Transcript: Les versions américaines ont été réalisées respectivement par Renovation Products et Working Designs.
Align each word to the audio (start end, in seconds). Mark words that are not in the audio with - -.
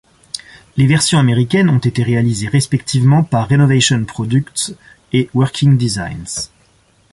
Les 0.77 0.87
versions 0.87 1.19
américaines 1.19 1.69
ont 1.69 1.77
été 1.77 2.01
réalisées 2.01 2.47
respectivement 2.47 3.23
par 3.23 3.47
Renovation 3.47 4.03
Products 4.03 4.73
et 5.13 5.29
Working 5.35 5.77
Designs. 5.77 6.49